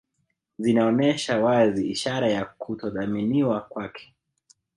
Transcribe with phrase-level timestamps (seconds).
[0.59, 4.13] Zinaonyesha wazi ishara ya kutothaminiwa kwake